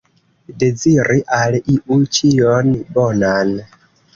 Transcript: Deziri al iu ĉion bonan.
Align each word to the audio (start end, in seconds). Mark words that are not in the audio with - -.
Deziri 0.61 1.17
al 1.39 1.57
iu 1.75 1.99
ĉion 2.17 2.73
bonan. 2.97 3.57